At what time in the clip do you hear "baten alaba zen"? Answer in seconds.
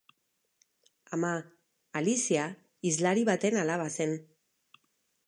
3.31-4.17